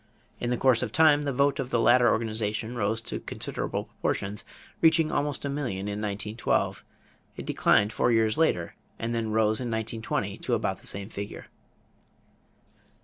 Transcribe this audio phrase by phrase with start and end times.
[0.39, 4.43] In the course of time the vote of the latter organization rose to considerable proportions,
[4.81, 6.83] reaching almost a million in 1912.
[7.37, 11.49] It declined four years later and then rose in 1920 to about the same figure.